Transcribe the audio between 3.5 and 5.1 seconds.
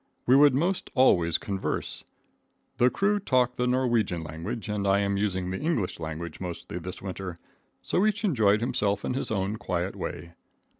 the Norwegian language and I